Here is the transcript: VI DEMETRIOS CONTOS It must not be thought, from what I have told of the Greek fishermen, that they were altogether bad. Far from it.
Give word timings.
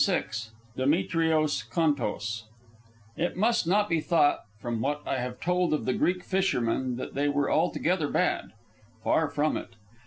VI 0.03 0.23
DEMETRIOS 0.77 1.61
CONTOS 1.71 2.45
It 3.17 3.37
must 3.37 3.67
not 3.67 3.87
be 3.87 3.99
thought, 3.99 4.39
from 4.59 4.81
what 4.81 5.03
I 5.05 5.19
have 5.19 5.39
told 5.39 5.75
of 5.75 5.85
the 5.85 5.93
Greek 5.93 6.23
fishermen, 6.23 6.95
that 6.95 7.13
they 7.13 7.29
were 7.29 7.51
altogether 7.51 8.07
bad. 8.07 8.53
Far 9.03 9.27
from 9.29 9.57
it. 9.57 9.75